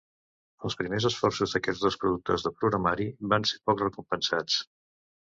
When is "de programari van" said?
2.47-3.47